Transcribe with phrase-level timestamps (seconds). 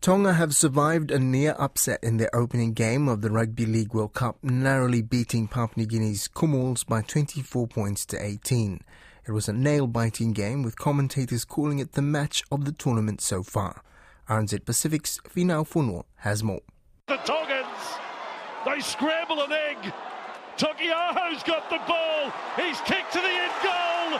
[0.00, 4.14] Tonga have survived a near upset in their opening game of the Rugby League World
[4.14, 8.80] Cup, narrowly beating Papua New Guinea's Kumuls by 24 points to 18.
[9.28, 13.42] It was a nail-biting game with commentators calling it the match of the tournament so
[13.42, 13.82] far.
[14.26, 16.62] RNZ Pacific's Finau Fonua has more.
[17.08, 17.66] The Tongans,
[18.64, 19.92] they scramble an egg.
[20.56, 22.32] Taukei'aho's got the ball.
[22.56, 24.18] He's kicked to the end goal,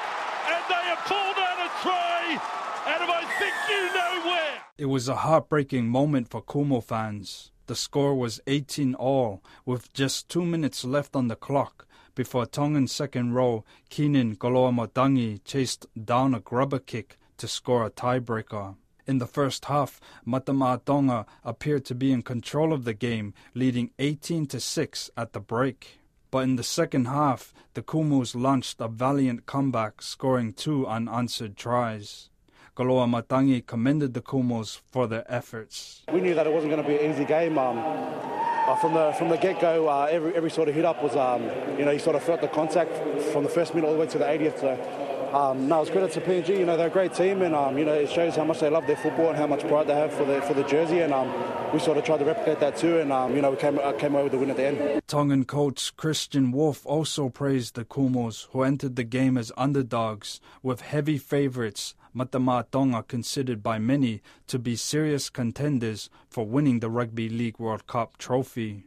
[0.71, 2.41] they have pulled out a try
[2.87, 4.55] out of I think you know where.
[4.79, 7.51] It was a heartbreaking moment for Kumu fans.
[7.67, 12.89] The score was 18 all, with just two minutes left on the clock before Tongan
[12.89, 18.77] second row Keaon Koloamatangi chased down a grubber kick to score a tiebreaker.
[19.07, 23.35] In the first half, Mate Ma'a Tonga appeared to be in control of the game,
[23.55, 26.00] leading 18 to 6 at the break.
[26.31, 32.29] But in the second half, the Kumus launched a valiant comeback, scoring two unanswered tries.
[32.77, 36.03] Koloamatangi commended the Kumos for their efforts.
[36.13, 37.59] We knew that it wasn't going to be an easy game.
[37.59, 41.03] Um, uh, from the from the get go, uh, every every sort of hit up
[41.03, 41.43] was, um,
[41.77, 42.93] you know, you sort of felt the contact
[43.33, 44.61] from the first minute all the way to the 80th.
[44.61, 45.20] So.
[45.33, 46.59] Um, no, it's credit to PNG.
[46.59, 48.69] You know, they're a great team, and um, you know, it shows how much they
[48.69, 51.01] love their football and how much pride they have for the for the jersey.
[51.01, 51.33] And um,
[51.73, 53.93] we sort of tried to replicate that too, and um, you know, we came uh,
[53.93, 55.03] came away with the win at the end.
[55.07, 60.81] Tongan coach Kristian Woolf also praised the Kumos, who entered the game as underdogs, with
[60.81, 66.91] heavy favourites Mate Ma'a Tonga considered by many to be serious contenders for winning the
[66.91, 68.83] Rugby League World Cup trophy.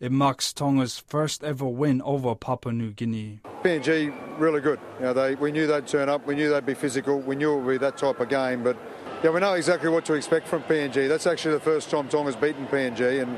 [0.00, 3.40] It marks Tonga's first ever win over Papua New Guinea.
[3.62, 4.80] PNG really good.
[4.98, 6.26] You know, they, we knew they'd turn up.
[6.26, 7.20] We knew they'd be physical.
[7.20, 8.62] We knew it would be that type of game.
[8.62, 8.76] But
[9.22, 11.08] yeah, we know exactly what to expect from PNG.
[11.08, 13.30] That's actually the first time Tonga's beaten PNG, and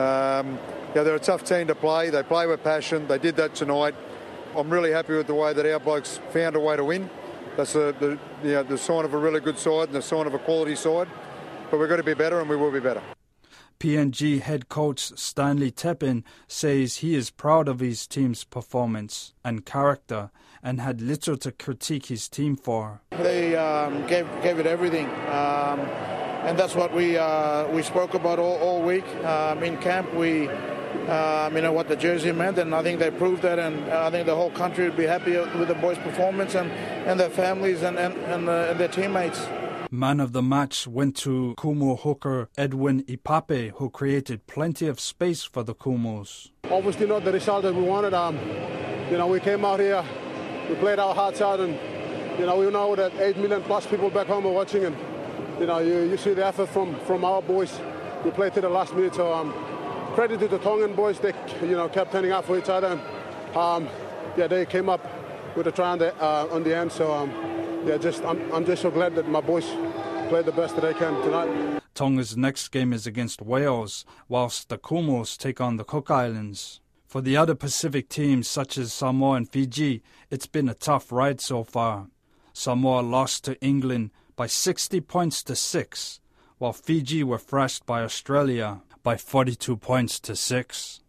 [0.00, 0.58] um,
[0.94, 2.10] yeah, they're a tough team to play.
[2.10, 3.06] They play with passion.
[3.06, 3.94] They did that tonight.
[4.56, 7.08] I'm really happy with the way that our blokes found a way to win.
[7.56, 10.26] That's the, the, you know, the sign of a really good side and the sign
[10.26, 11.08] of a quality side.
[11.70, 13.02] But we've got to be better, and we will be better.
[13.82, 20.30] PNG head coach Stanley Tepend says he is proud of his team's performance and character
[20.62, 23.00] and had little to critique his team for.
[23.10, 25.06] They um, gave, gave it everything.
[25.26, 25.80] Um,
[26.46, 29.06] and that's what we uh, we spoke about all, all week.
[29.24, 30.48] Um, in camp, we
[31.08, 33.58] um, you know what the jersey meant, and I think they proved that.
[33.58, 36.70] And I think the whole country would be happy with the boys' performance and,
[37.08, 39.44] and their families and and, and, uh, and their teammates.
[39.94, 45.42] Man of the match went to Kumu hooker Edwin Ipape, who created plenty of space
[45.42, 46.50] for the Kumos.
[46.70, 48.14] Obviously, not the result that we wanted.
[48.14, 48.38] Um,
[49.10, 50.02] you know, we came out here,
[50.70, 51.78] we played our hearts out, and
[52.40, 54.96] you know, we know that eight million plus people back home are watching, and
[55.60, 57.78] you know, you, you see the effort from from our boys.
[58.24, 59.52] We played to the last minute, so um,
[60.14, 61.20] credit to the Tongan boys.
[61.20, 63.88] They, you know, kept turning up for each other, and um,
[64.38, 65.04] yeah, they came up
[65.54, 66.90] with a try on the, uh, on the end.
[66.90, 67.12] So.
[67.12, 67.52] Um,
[67.84, 69.66] yeah, just I'm, I'm just so glad that my boys
[70.28, 71.82] played the best that they can tonight.
[71.94, 76.80] Tonga's next game is against Wales, whilst the Kumos take on the Cook Islands.
[77.06, 81.40] For the other Pacific teams such as Samoa and Fiji, it's been a tough ride
[81.40, 82.08] so far.
[82.54, 86.20] Samoa lost to England by 60 points to 6,
[86.58, 91.00] while Fiji were thrashed by Australia by 42 points to 6.